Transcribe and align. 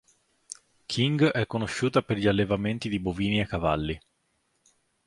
King 0.87 1.29
è 1.29 1.45
conosciuta 1.45 2.01
per 2.01 2.17
gli 2.17 2.25
allevamenti 2.25 2.89
di 2.89 2.99
bovini 2.99 3.39
e 3.39 3.45
cavalli. 3.45 4.01